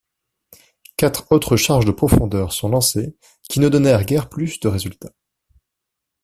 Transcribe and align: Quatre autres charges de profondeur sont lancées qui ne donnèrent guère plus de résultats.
Quatre 0.97 1.31
autres 1.31 1.57
charges 1.57 1.85
de 1.85 1.91
profondeur 1.91 2.53
sont 2.53 2.69
lancées 2.69 3.15
qui 3.47 3.59
ne 3.59 3.69
donnèrent 3.69 4.03
guère 4.03 4.29
plus 4.29 4.59
de 4.59 4.67
résultats. 4.67 5.13